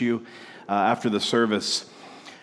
[0.00, 0.24] you
[0.68, 1.84] uh, after the service.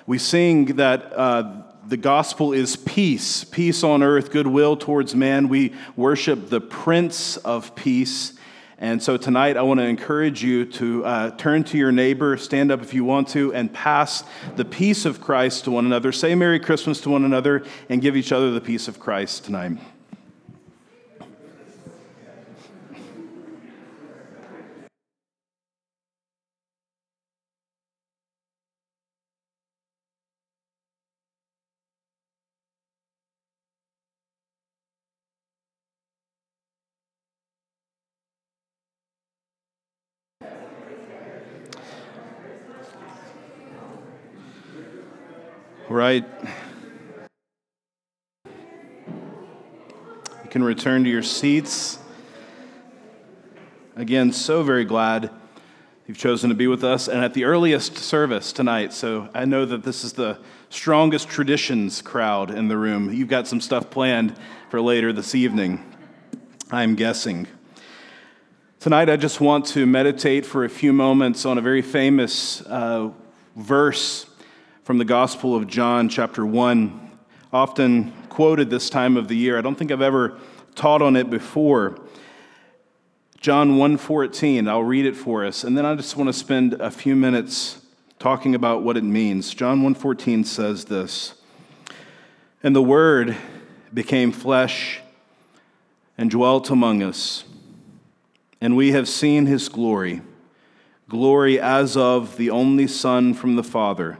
[0.05, 5.47] We sing that uh, the gospel is peace, peace on earth, goodwill towards man.
[5.47, 8.33] We worship the Prince of Peace.
[8.77, 12.71] And so tonight, I want to encourage you to uh, turn to your neighbor, stand
[12.71, 14.23] up if you want to, and pass
[14.55, 16.11] the peace of Christ to one another.
[16.11, 19.77] Say Merry Christmas to one another and give each other the peace of Christ tonight.
[45.89, 46.25] Right.
[48.45, 48.51] You
[50.49, 51.99] can return to your seats.
[53.95, 55.31] Again, so very glad
[56.05, 58.93] you've chosen to be with us and at the earliest service tonight.
[58.93, 63.13] So I know that this is the strongest traditions crowd in the room.
[63.13, 64.35] You've got some stuff planned
[64.69, 65.83] for later this evening,
[66.69, 67.47] I'm guessing.
[68.79, 73.09] Tonight, I just want to meditate for a few moments on a very famous uh,
[73.55, 74.27] verse
[74.87, 77.11] from the Gospel of John, chapter 1,
[77.51, 79.57] often quoted this time of the year.
[79.57, 80.37] I don't think I've ever
[80.75, 81.99] taught on it before.
[83.41, 86.89] John 1:14, I'll read it for us, and then I just want to spend a
[86.89, 87.81] few minutes
[88.17, 89.53] talking about what it means.
[89.53, 91.33] John 1:14 says this:
[92.63, 93.35] "And the word
[93.93, 95.01] became flesh
[96.17, 97.43] and dwelt among us,
[98.61, 100.21] and we have seen his glory,
[101.09, 104.19] glory as of the only Son from the Father."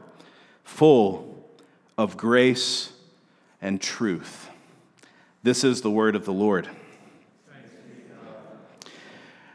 [0.68, 1.50] Full
[1.98, 2.92] of grace
[3.62, 4.50] and truth.
[5.42, 6.70] This is the word of the Lord.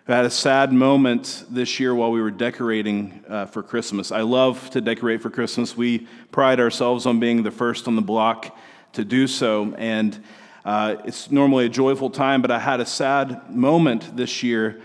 [0.08, 4.10] I had a sad moment this year while we were decorating uh, for Christmas.
[4.10, 5.76] I love to decorate for Christmas.
[5.76, 8.56] We pride ourselves on being the first on the block
[8.94, 10.18] to do so, and
[10.64, 14.80] uh, it's normally a joyful time, but I had a sad moment this year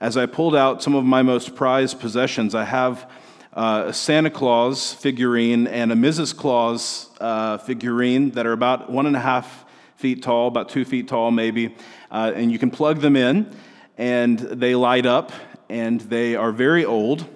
[0.00, 2.54] as I pulled out some of my most prized possessions.
[2.54, 3.10] I have
[3.52, 6.36] uh, a Santa Claus figurine and a Mrs.
[6.36, 9.64] Claus uh, figurine that are about one and a half
[9.96, 11.74] feet tall, about two feet tall maybe.
[12.10, 13.54] Uh, and you can plug them in,
[13.96, 15.32] and they light up,
[15.68, 17.26] and they are very old.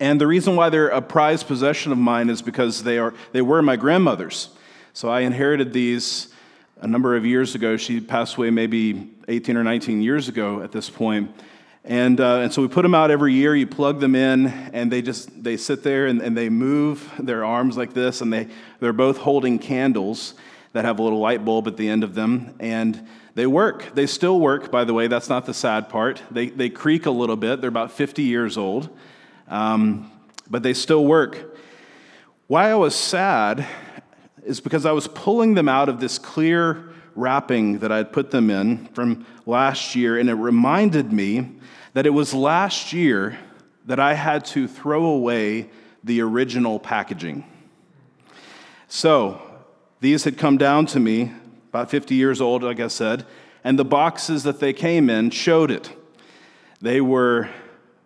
[0.00, 3.40] And the reason why they're a prized possession of mine is because they, are, they
[3.40, 4.50] were my grandmother's.
[4.92, 6.28] So I inherited these
[6.80, 7.76] a number of years ago.
[7.76, 11.30] She passed away maybe 18 or 19 years ago at this point.
[11.86, 13.54] And, uh, and so we put them out every year.
[13.54, 17.44] You plug them in, and they just they sit there and, and they move their
[17.44, 18.48] arms like this, and they,
[18.80, 20.34] they're both holding candles
[20.72, 22.56] that have a little light bulb at the end of them.
[22.58, 23.94] And they work.
[23.94, 25.06] They still work, by the way.
[25.06, 26.20] That's not the sad part.
[26.28, 27.60] They, they creak a little bit.
[27.60, 28.88] They're about 50 years old,
[29.46, 30.10] um,
[30.50, 31.56] but they still work.
[32.48, 33.64] Why I was sad
[34.44, 38.30] is because I was pulling them out of this clear wrapping that I had put
[38.30, 41.55] them in from last year, and it reminded me
[41.96, 43.38] that it was last year
[43.86, 45.70] that I had to throw away
[46.04, 47.42] the original packaging.
[48.86, 49.40] So,
[50.00, 51.32] these had come down to me,
[51.70, 53.24] about 50 years old, like I said,
[53.64, 55.90] and the boxes that they came in showed it.
[56.82, 57.48] They were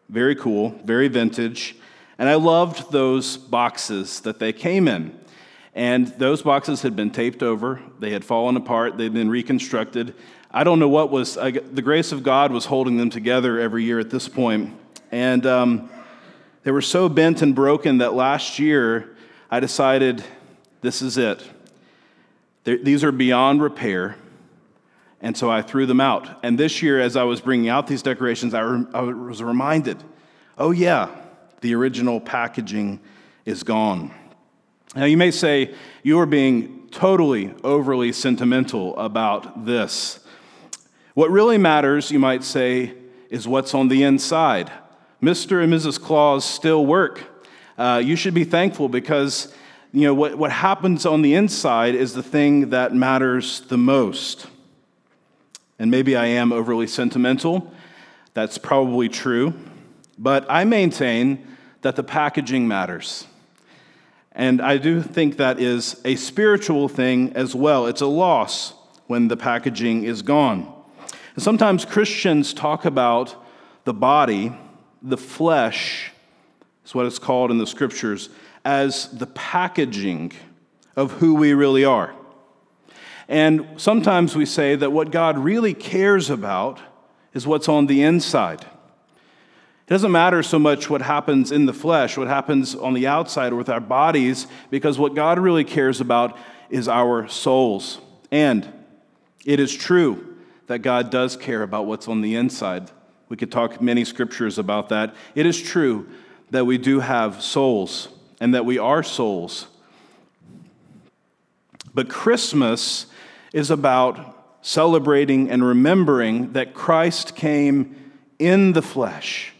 [0.08, 1.74] very cool, very vintage,
[2.16, 5.18] and I loved those boxes that they came in.
[5.74, 10.14] And those boxes had been taped over, they had fallen apart, they'd been reconstructed,
[10.52, 13.84] I don't know what was, I, the grace of God was holding them together every
[13.84, 14.76] year at this point.
[15.12, 15.90] And um,
[16.64, 19.16] they were so bent and broken that last year
[19.50, 20.24] I decided
[20.80, 21.44] this is it.
[22.64, 24.16] They're, these are beyond repair.
[25.20, 26.28] And so I threw them out.
[26.42, 30.02] And this year, as I was bringing out these decorations, I, re- I was reminded
[30.58, 31.08] oh, yeah,
[31.62, 33.00] the original packaging
[33.46, 34.12] is gone.
[34.94, 40.20] Now, you may say you are being totally overly sentimental about this.
[41.20, 42.94] What really matters, you might say,
[43.28, 44.72] is what's on the inside.
[45.22, 45.62] Mr.
[45.62, 46.00] and Mrs.
[46.00, 47.22] Claus still work.
[47.76, 49.52] Uh, you should be thankful because
[49.92, 54.46] you know what, what happens on the inside is the thing that matters the most.
[55.78, 57.70] And maybe I am overly sentimental.
[58.32, 59.52] That's probably true.
[60.16, 61.46] But I maintain
[61.82, 63.26] that the packaging matters.
[64.32, 67.88] And I do think that is a spiritual thing as well.
[67.88, 68.72] It's a loss
[69.06, 70.79] when the packaging is gone.
[71.34, 73.34] And sometimes Christians talk about
[73.84, 74.52] the body,
[75.02, 76.12] the flesh,
[76.84, 78.30] is what it's called in the scriptures,
[78.64, 80.32] as the packaging
[80.96, 82.14] of who we really are.
[83.28, 86.80] And sometimes we say that what God really cares about
[87.32, 88.62] is what's on the inside.
[88.62, 93.52] It doesn't matter so much what happens in the flesh, what happens on the outside
[93.52, 96.36] with our bodies, because what God really cares about
[96.70, 98.00] is our souls.
[98.30, 98.68] And
[99.44, 100.29] it is true
[100.70, 102.92] that God does care about what's on the inside.
[103.28, 105.16] We could talk many scriptures about that.
[105.34, 106.08] It is true
[106.50, 108.08] that we do have souls
[108.40, 109.66] and that we are souls.
[111.92, 113.06] But Christmas
[113.52, 119.52] is about celebrating and remembering that Christ came in the flesh,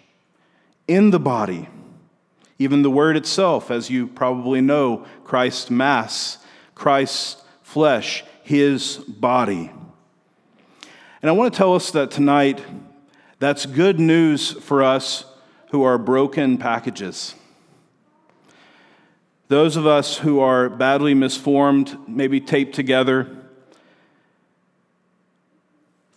[0.87, 1.69] in the body.
[2.61, 6.39] Even the word itself, as you probably know, Christ Mass,
[6.77, 9.73] Christ's flesh, his body.
[11.23, 12.65] And I want to tell us that tonight,
[13.39, 15.27] that's good news for us
[15.71, 17.35] who are broken packages.
[19.49, 23.37] Those of us who are badly misformed, maybe taped together.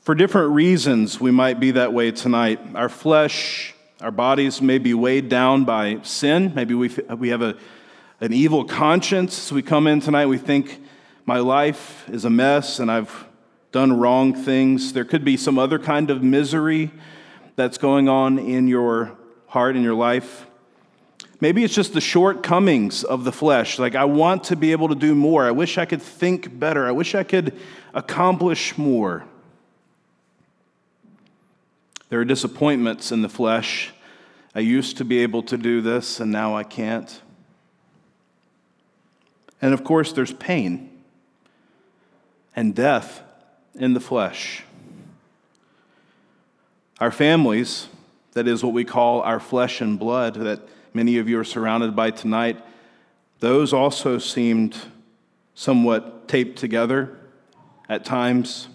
[0.01, 2.61] For different reasons, we might be that way tonight.
[2.73, 6.53] Our flesh, our bodies may be weighed down by sin.
[6.55, 7.57] Maybe we, we have a,
[8.21, 9.33] an evil conscience.
[9.33, 10.81] So we come in tonight, we think,
[11.25, 13.25] my life is a mess and I've
[13.73, 14.93] done wrong things.
[14.93, 16.91] There could be some other kind of misery
[17.55, 19.17] that's going on in your
[19.47, 20.45] heart, in your life.
[21.41, 23.79] Maybe it's just the shortcomings of the flesh.
[23.79, 25.43] Like, I want to be able to do more.
[25.43, 26.85] I wish I could think better.
[26.85, 27.59] I wish I could
[27.95, 29.25] accomplish more.
[32.09, 33.91] There are disappointments in the flesh.
[34.53, 37.21] I used to be able to do this, and now I can't.
[39.63, 40.91] And of course, there's pain
[42.55, 43.23] and death
[43.75, 44.63] in the flesh.
[46.99, 47.87] Our families,
[48.33, 50.61] that is what we call our flesh and blood, that
[50.93, 52.63] many of you are surrounded by tonight,
[53.39, 54.77] those also seemed
[55.55, 57.17] somewhat taped together
[57.89, 58.67] at times,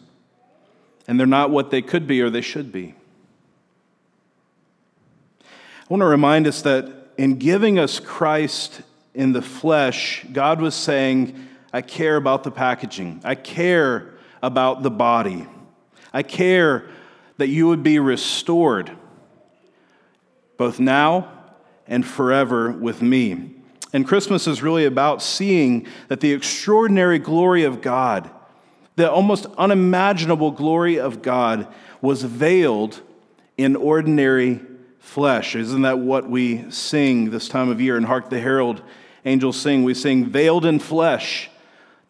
[1.06, 2.94] and they're not what they could be or they should be.
[5.43, 8.83] I want to remind us that in giving us Christ
[9.15, 13.23] in the flesh, God was saying, I care about the packaging.
[13.25, 15.46] I care about the body.
[16.12, 16.88] I care
[17.37, 18.90] that you would be restored,
[20.56, 21.31] both now
[21.87, 23.55] and forever with me.
[23.93, 28.31] And Christmas is really about seeing that the extraordinary glory of God,
[28.96, 33.00] the almost unimaginable glory of God, was veiled
[33.56, 34.61] in ordinary
[34.99, 35.56] flesh.
[35.56, 37.96] Isn't that what we sing this time of year?
[37.96, 38.82] And Hark the Herald
[39.25, 41.50] Angels sing, we sing, Veiled in Flesh,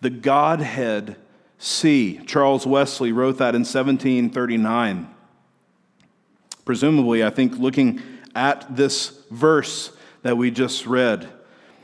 [0.00, 1.16] the Godhead
[1.58, 2.20] see.
[2.26, 5.14] Charles Wesley wrote that in 1739.
[6.64, 8.00] Presumably, I think looking
[8.34, 11.28] at this verse that we just read.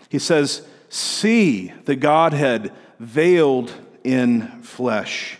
[0.09, 3.73] He says, See the Godhead veiled
[4.05, 5.39] in flesh.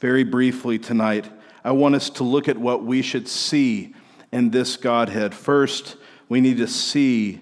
[0.00, 1.30] Very briefly tonight,
[1.62, 3.94] I want us to look at what we should see
[4.32, 5.34] in this Godhead.
[5.34, 5.96] First,
[6.28, 7.40] we need to see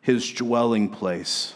[0.00, 1.54] his dwelling place.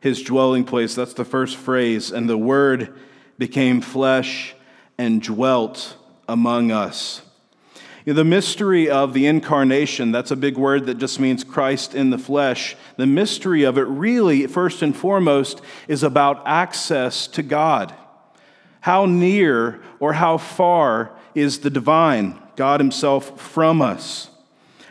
[0.00, 2.10] His dwelling place, that's the first phrase.
[2.10, 2.98] And the Word
[3.38, 4.54] became flesh
[4.98, 5.96] and dwelt
[6.28, 7.22] among us.
[8.04, 11.94] You know, the mystery of the incarnation, that's a big word that just means Christ
[11.94, 12.76] in the flesh.
[12.96, 17.94] The mystery of it, really, first and foremost, is about access to God.
[18.80, 24.30] How near or how far is the divine, God Himself, from us?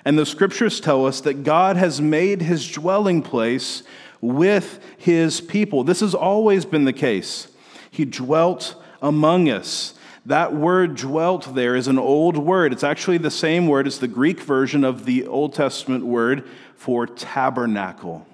[0.06, 3.84] And the scriptures tell us that God has made His dwelling place
[4.22, 5.84] with His people.
[5.84, 7.48] This has always been the case.
[7.92, 9.94] He dwelt among us.
[10.26, 12.74] That word dwelt there is an old word.
[12.74, 17.08] It's actually the same word as the Greek version of the Old Testament word for
[17.08, 18.28] tabernacle.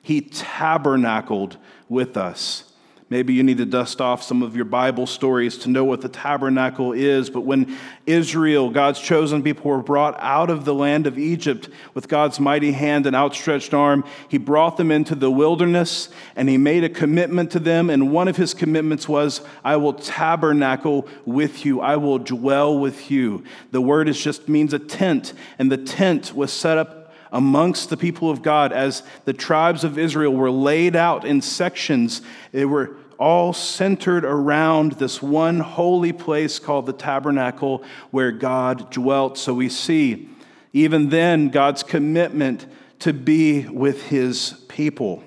[0.00, 1.56] He tabernacled
[1.88, 2.72] with us.
[3.10, 6.08] Maybe you need to dust off some of your Bible stories to know what the
[6.08, 7.28] tabernacle is.
[7.28, 12.08] But when Israel, God's chosen people, were brought out of the land of Egypt with
[12.08, 16.82] God's mighty hand and outstretched arm, He brought them into the wilderness and He made
[16.82, 17.90] a commitment to them.
[17.90, 23.10] And one of His commitments was, I will tabernacle with you, I will dwell with
[23.10, 23.44] you.
[23.70, 27.03] The word is just means a tent, and the tent was set up
[27.34, 32.22] amongst the people of God as the tribes of Israel were laid out in sections.
[32.52, 39.36] They were all centered around this one holy place called the tabernacle where God dwelt.
[39.36, 40.28] So we see
[40.72, 42.66] even then God's commitment
[43.00, 45.24] to be with his people.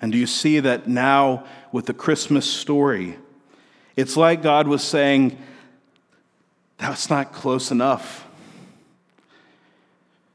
[0.00, 3.18] And do you see that now with the Christmas story?
[3.96, 5.38] It's like God was saying,
[6.78, 8.23] That's not close enough.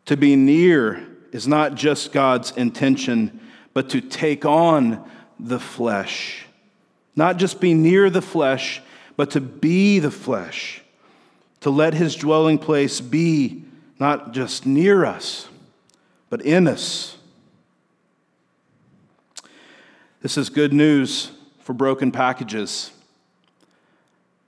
[0.10, 3.40] To be near is not just God's intention,
[3.76, 5.08] but to take on
[5.40, 6.48] the flesh.
[7.16, 8.82] Not just be near the flesh,
[9.16, 10.82] but to be the flesh.
[11.60, 13.64] to let his dwelling place be
[14.00, 15.48] not just near us,
[16.32, 17.18] but in us.
[20.24, 22.90] This is good news for broken packages.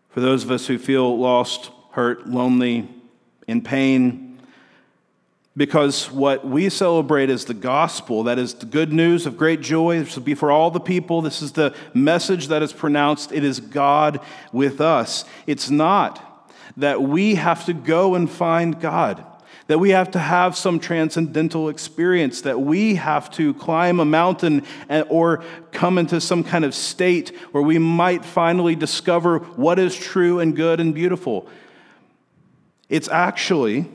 [0.10, 2.90] For those of us who feel lost, hurt, lonely,
[3.48, 4.31] in pain,
[5.56, 8.24] because what we celebrate is the gospel.
[8.24, 10.00] That is the good news of great joy.
[10.00, 11.22] This will be for all the people.
[11.22, 13.32] This is the message that is pronounced.
[13.34, 14.22] It is God
[14.54, 15.26] with us.
[15.48, 16.28] It's not
[16.78, 19.26] that we have to go and find God,
[19.68, 24.66] that we have to have some transcendental experience, that we have to climb a mountain
[25.10, 25.44] or
[25.74, 30.56] come into some kind of state where we might finally discover what is true and
[30.56, 31.50] good and beautiful.
[32.88, 33.86] It's actually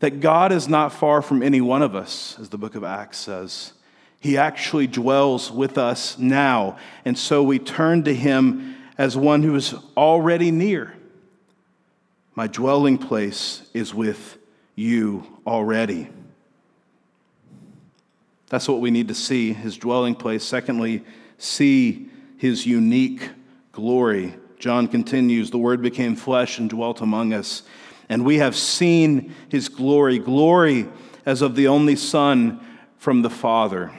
[0.00, 3.18] that God is not far from any one of us, as the book of Acts
[3.18, 3.72] says.
[4.20, 6.78] He actually dwells with us now.
[7.04, 10.94] And so we turn to him as one who is already near.
[12.34, 14.38] My dwelling place is with
[14.74, 16.08] you already.
[18.48, 20.44] That's what we need to see his dwelling place.
[20.44, 21.04] Secondly,
[21.36, 23.30] see his unique
[23.72, 24.34] glory.
[24.58, 27.62] John continues The word became flesh and dwelt among us
[28.08, 30.88] and we have seen his glory, glory
[31.26, 32.60] as of the only Son
[32.96, 33.92] from the Father.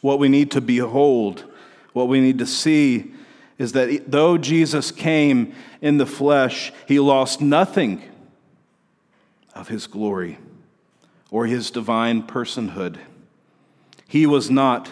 [0.00, 1.44] What we need to behold,
[1.92, 3.12] what we need to see,
[3.58, 8.02] is that though Jesus came in the flesh, he lost nothing
[9.54, 10.38] of his glory
[11.30, 12.98] or his divine personhood.
[14.08, 14.90] He was not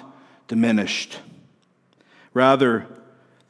[0.48, 1.20] diminished.
[2.32, 2.86] Rather,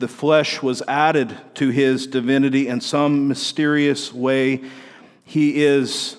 [0.00, 4.62] the flesh was added to his divinity in some mysterious way.
[5.24, 6.16] He is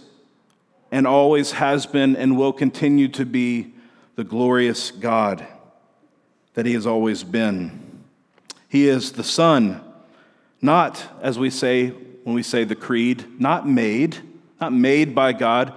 [0.92, 3.74] and always has been and will continue to be
[4.16, 5.48] the glorious God
[6.54, 8.04] that he has always been.
[8.70, 9.82] He is the Son,
[10.62, 14.20] not, as we say when we say the creed, not made,
[14.60, 15.74] not made by God,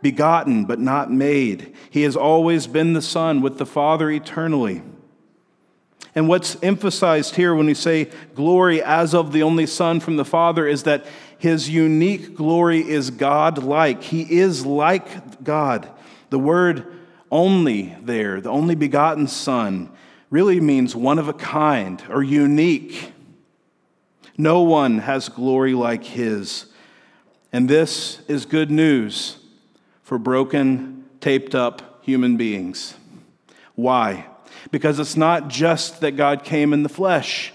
[0.00, 1.74] begotten, but not made.
[1.90, 4.80] He has always been the Son with the Father eternally.
[6.14, 10.24] And what's emphasized here when we say glory as of the only Son from the
[10.24, 11.06] Father is that
[11.38, 14.02] his unique glory is God like.
[14.02, 15.90] He is like God.
[16.30, 16.86] The word
[17.30, 19.90] only there, the only begotten Son,
[20.30, 23.12] really means one of a kind or unique.
[24.38, 26.66] No one has glory like his.
[27.52, 29.36] And this is good news
[30.02, 32.94] for broken, taped up human beings.
[33.74, 34.26] Why?
[34.70, 37.52] Because it's not just that God came in the flesh,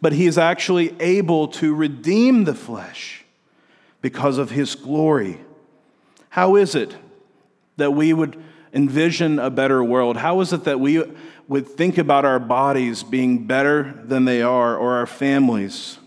[0.00, 3.24] but he is actually able to redeem the flesh
[4.00, 5.40] because of his glory.
[6.30, 6.96] How is it
[7.76, 8.42] that we would
[8.72, 10.16] envision a better world?
[10.16, 11.02] How is it that we
[11.48, 15.98] would think about our bodies being better than they are or our families?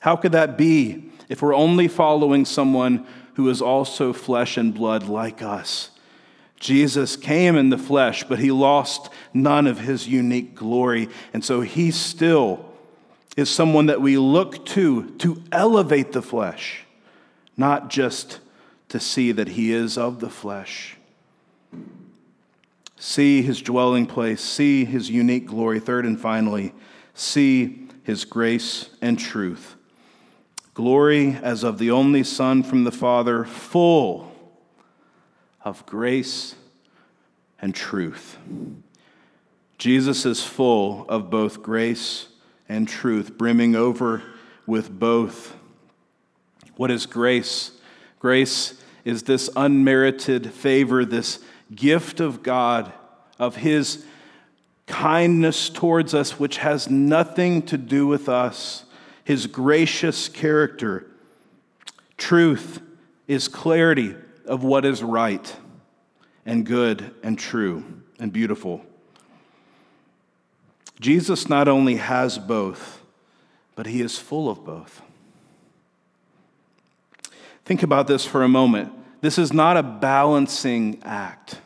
[0.00, 5.04] How could that be if we're only following someone who is also flesh and blood
[5.04, 5.90] like us?
[6.60, 11.08] Jesus came in the flesh, but he lost none of his unique glory.
[11.32, 12.64] And so he still
[13.36, 16.84] is someone that we look to to elevate the flesh,
[17.56, 18.40] not just
[18.88, 20.96] to see that he is of the flesh.
[22.96, 25.78] See his dwelling place, see his unique glory.
[25.78, 26.74] Third and finally,
[27.14, 29.76] see his grace and truth.
[30.74, 34.32] Glory as of the only Son from the Father, full
[35.64, 36.54] of grace
[37.60, 38.38] and truth.
[39.78, 42.28] Jesus is full of both grace
[42.68, 44.22] and truth, brimming over
[44.66, 45.56] with both.
[46.76, 47.72] What is grace?
[48.18, 48.74] Grace
[49.04, 51.40] is this unmerited favor, this
[51.74, 52.92] gift of God,
[53.38, 54.04] of His
[54.86, 58.84] kindness towards us, which has nothing to do with us,
[59.24, 61.06] His gracious character.
[62.16, 62.80] Truth
[63.26, 64.16] is clarity
[64.48, 65.54] of what is right
[66.44, 67.84] and good and true
[68.18, 68.84] and beautiful.
[70.98, 73.00] Jesus not only has both,
[73.76, 75.02] but he is full of both.
[77.64, 78.92] Think about this for a moment.
[79.20, 81.60] This is not a balancing act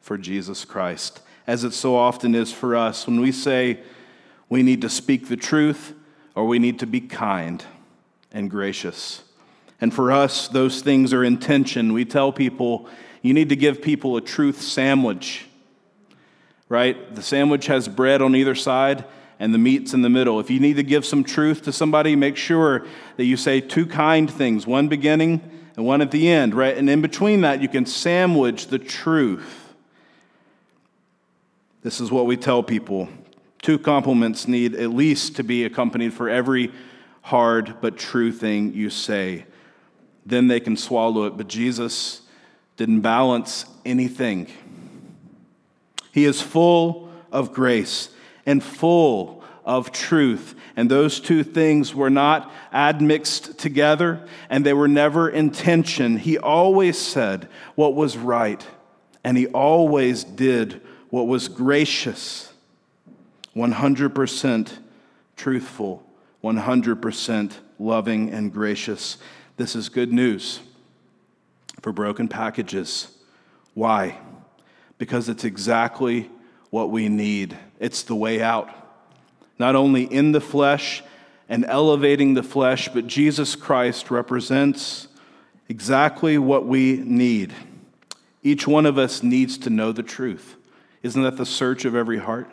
[0.00, 3.80] for Jesus Christ, as it so often is for us when we say
[4.48, 5.94] we need to speak the truth
[6.34, 7.64] or we need to be kind
[8.32, 9.22] and gracious.
[9.80, 11.92] And for us, those things are in tension.
[11.92, 12.88] We tell people,
[13.22, 15.46] you need to give people a truth sandwich,
[16.68, 17.14] right?
[17.14, 19.04] The sandwich has bread on either side
[19.38, 20.40] and the meat's in the middle.
[20.40, 23.86] If you need to give some truth to somebody, make sure that you say two
[23.86, 25.40] kind things, one beginning
[25.76, 26.76] and one at the end, right?
[26.76, 29.74] And in between that, you can sandwich the truth.
[31.82, 33.08] This is what we tell people.
[33.62, 36.72] Two compliments need at least to be accompanied for every
[37.22, 39.44] hard but true thing you say.
[40.28, 41.36] Then they can swallow it.
[41.36, 42.22] But Jesus
[42.76, 44.46] didn't balance anything.
[46.12, 48.10] He is full of grace
[48.44, 50.54] and full of truth.
[50.76, 56.18] And those two things were not admixed together and they were never in tension.
[56.18, 58.64] He always said what was right
[59.24, 60.80] and he always did
[61.10, 62.52] what was gracious,
[63.56, 64.72] 100%
[65.36, 66.02] truthful,
[66.44, 69.18] 100% loving and gracious.
[69.58, 70.60] This is good news
[71.82, 73.08] for broken packages.
[73.74, 74.16] Why?
[74.98, 76.30] Because it's exactly
[76.70, 77.58] what we need.
[77.80, 78.70] It's the way out.
[79.58, 81.02] Not only in the flesh
[81.48, 85.08] and elevating the flesh, but Jesus Christ represents
[85.68, 87.52] exactly what we need.
[88.44, 90.54] Each one of us needs to know the truth.
[91.02, 92.48] Isn't that the search of every heart?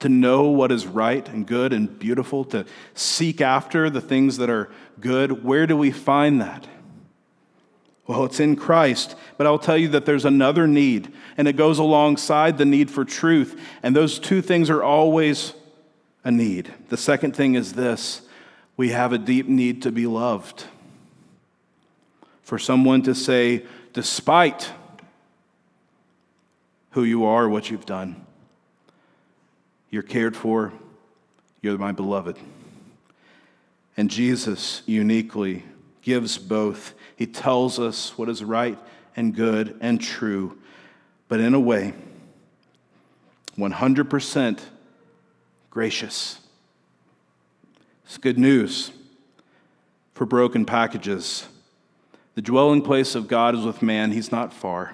[0.00, 4.50] To know what is right and good and beautiful, to seek after the things that
[4.50, 5.42] are good.
[5.42, 6.66] Where do we find that?
[8.06, 11.78] Well, it's in Christ, but I'll tell you that there's another need, and it goes
[11.78, 15.54] alongside the need for truth, and those two things are always
[16.22, 16.72] a need.
[16.88, 18.22] The second thing is this
[18.76, 20.64] we have a deep need to be loved.
[22.42, 24.70] For someone to say, despite
[26.90, 28.24] who you are, what you've done,
[29.90, 30.72] you're cared for,
[31.62, 32.36] you're my beloved.
[33.96, 35.64] And Jesus uniquely
[36.02, 36.94] gives both.
[37.16, 38.78] He tells us what is right
[39.16, 40.58] and good and true,
[41.28, 41.94] but in a way,
[43.56, 44.60] 100%
[45.70, 46.38] gracious.
[48.04, 48.90] It's good news
[50.14, 51.46] for broken packages.
[52.34, 54.92] The dwelling place of God is with man, he's not far.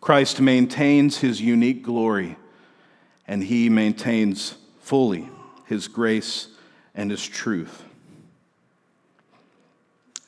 [0.00, 2.36] Christ maintains his unique glory,
[3.26, 5.28] and he maintains fully
[5.66, 6.48] his grace
[6.94, 7.82] and his truth.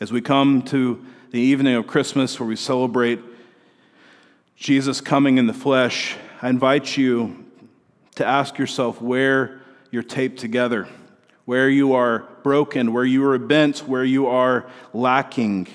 [0.01, 3.21] As we come to the evening of Christmas where we celebrate
[4.57, 7.45] Jesus coming in the flesh, I invite you
[8.17, 10.89] to ask yourself where you're taped together,
[11.45, 15.69] where you are broken, where you are bent, where you are lacking,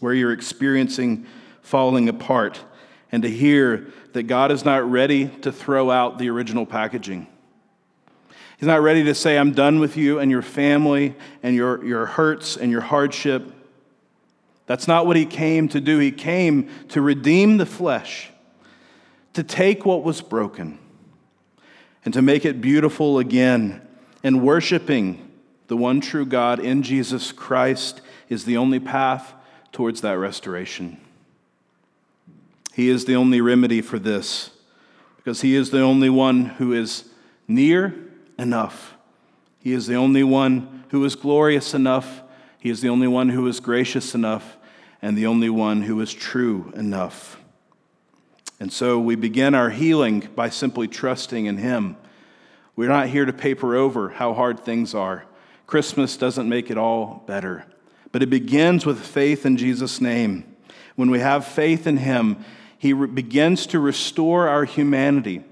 [0.00, 1.26] where you're experiencing
[1.62, 2.60] falling apart,
[3.14, 7.28] and to hear that God is not ready to throw out the original packaging.
[8.58, 12.06] He's not ready to say, I'm done with you and your family and your, your
[12.06, 13.52] hurts and your hardship.
[14.66, 16.00] That's not what he came to do.
[16.00, 18.30] He came to redeem the flesh,
[19.34, 20.80] to take what was broken,
[22.04, 23.80] and to make it beautiful again.
[24.24, 25.30] And worshiping
[25.68, 29.34] the one true God in Jesus Christ is the only path
[29.70, 31.00] towards that restoration.
[32.74, 34.50] He is the only remedy for this
[35.16, 37.04] because He is the only one who is
[37.46, 37.94] near
[38.38, 38.94] enough.
[39.60, 42.22] He is the only one who is glorious enough.
[42.58, 44.56] He is the only one who is gracious enough
[45.00, 47.38] and the only one who is true enough.
[48.58, 51.96] And so we begin our healing by simply trusting in Him.
[52.76, 55.26] We're not here to paper over how hard things are.
[55.66, 57.66] Christmas doesn't make it all better,
[58.12, 60.44] but it begins with faith in Jesus' name.
[60.96, 62.44] When we have faith in Him,
[62.78, 65.44] He begins to restore our humanity.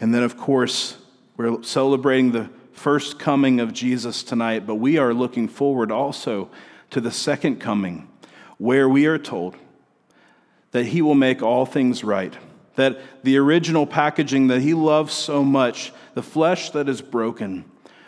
[0.00, 0.96] And then, of course,
[1.36, 6.50] we're celebrating the first coming of Jesus tonight, but we are looking forward also
[6.90, 8.08] to the second coming,
[8.58, 9.56] where we are told
[10.72, 12.34] that He will make all things right.
[12.76, 17.64] That the original packaging that He loves so much, the flesh that is broken,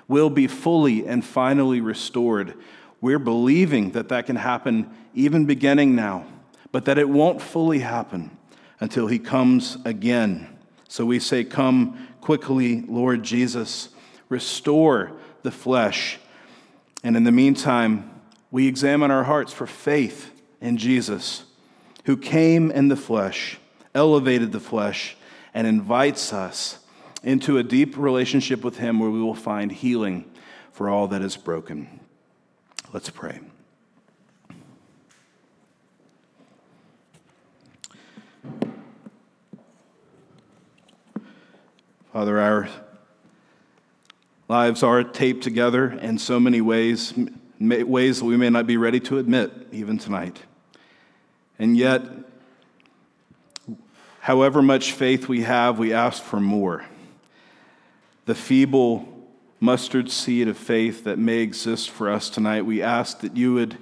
[0.09, 2.55] will be fully and finally restored.
[3.01, 6.25] We're believing that that can happen even beginning now,
[6.73, 8.37] but that it won't fully happen
[8.81, 10.49] until He comes again.
[10.89, 13.91] So we say, Come quickly, Lord Jesus.
[14.29, 16.19] Restore the flesh.
[17.05, 18.11] And in the meantime,
[18.51, 20.31] we examine our hearts for faith
[20.61, 21.45] in Jesus,
[22.05, 23.59] who came in the flesh,
[23.95, 25.17] elevated the flesh,
[25.53, 26.79] and invites us
[27.23, 30.31] into a deep relationship with Him where we will find healing
[30.73, 32.01] for all that is broken.
[32.93, 33.41] Let's pray.
[42.13, 42.69] Father, our
[44.47, 47.15] lives are taped together in so many ways,
[47.59, 50.43] ways that we may not be ready to admit even tonight.
[51.59, 52.03] And yet,
[54.21, 56.85] however much faith we have, we ask for more.
[58.27, 59.09] The feeble
[59.59, 63.79] mustard seed of faith that may exist for us tonight, we ask that you would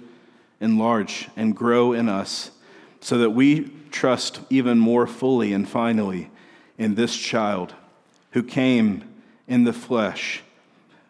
[0.60, 2.52] enlarge and grow in us
[3.00, 6.30] so that we trust even more fully and finally
[6.78, 7.74] in this child
[8.32, 9.04] who came
[9.48, 10.42] in the flesh,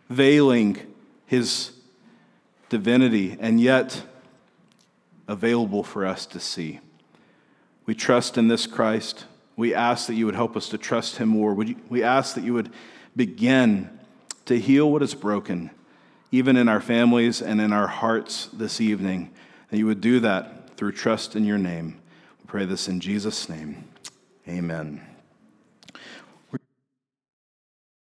[0.09, 0.79] veiling
[1.27, 1.73] his
[2.69, 4.03] divinity, and yet
[5.29, 6.81] available for us to see.
[7.87, 9.25] We trust in this Christ.
[9.57, 11.55] We ask that you would help us to trust him more.
[11.55, 12.71] We ask that you would
[13.15, 13.91] begin
[14.47, 15.71] to heal what is broken,
[16.33, 19.31] even in our families and in our hearts this evening.
[19.71, 22.01] That you would do that through trust in your name.
[22.41, 23.85] We pray this in Jesus' name.
[24.49, 25.10] Amen.